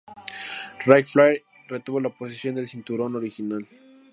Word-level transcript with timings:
Ric 0.87 1.05
Flair 1.05 1.43
retuvo 1.67 1.99
la 1.99 2.09
posesión 2.09 2.55
del 2.55 2.67
cinturón 2.67 3.15
original. 3.15 3.67